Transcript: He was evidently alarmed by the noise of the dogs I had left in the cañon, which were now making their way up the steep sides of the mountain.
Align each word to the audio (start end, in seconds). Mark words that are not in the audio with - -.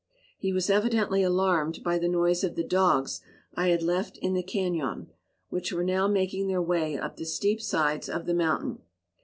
He 0.39 0.51
was 0.51 0.71
evidently 0.71 1.21
alarmed 1.21 1.83
by 1.83 1.99
the 1.99 2.07
noise 2.07 2.43
of 2.43 2.55
the 2.55 2.63
dogs 2.63 3.21
I 3.53 3.67
had 3.67 3.83
left 3.83 4.17
in 4.17 4.33
the 4.33 4.41
cañon, 4.41 5.09
which 5.49 5.71
were 5.71 5.83
now 5.83 6.07
making 6.07 6.47
their 6.47 6.59
way 6.59 6.97
up 6.97 7.17
the 7.17 7.25
steep 7.27 7.61
sides 7.61 8.09
of 8.09 8.25
the 8.25 8.33
mountain. 8.33 8.79